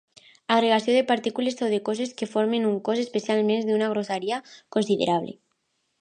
[0.53, 4.41] Agregació de partícules o de coses que formen un cos, especialment d'una grossària
[4.79, 5.37] considerable.